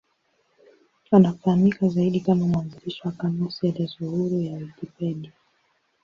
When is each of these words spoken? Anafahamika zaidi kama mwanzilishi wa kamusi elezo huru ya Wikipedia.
Anafahamika 1.11 1.87
zaidi 1.87 2.19
kama 2.19 2.47
mwanzilishi 2.47 3.01
wa 3.05 3.11
kamusi 3.11 3.67
elezo 3.67 4.09
huru 4.09 4.41
ya 4.41 4.53
Wikipedia. 4.57 5.31